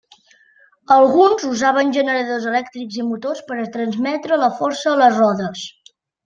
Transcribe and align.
Alguns 0.93 1.43
usaven 1.49 1.91
generadors 1.97 2.47
elèctrics 2.53 2.97
i 3.03 3.05
motors 3.11 3.43
per 3.51 3.59
a 3.65 3.67
transmetre 3.77 4.41
la 4.45 4.51
força 4.63 4.91
a 4.95 4.97
les 5.05 5.21
rodes. 5.21 5.65